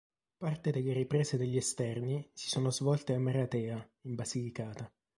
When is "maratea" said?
3.19-3.87